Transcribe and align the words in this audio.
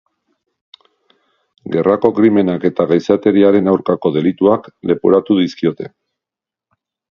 Gerrako 1.75 2.11
krimenak 2.21 2.65
eta 2.71 2.87
gizateriaren 2.93 3.71
aurkako 3.75 4.13
delituak 4.17 4.67
leporatu 4.93 5.41
dizkiote. 5.45 5.95